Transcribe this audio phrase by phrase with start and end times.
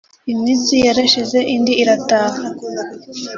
[0.33, 2.39] Iminsi yarashize indi irataha